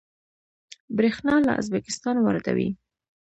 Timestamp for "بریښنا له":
0.97-1.51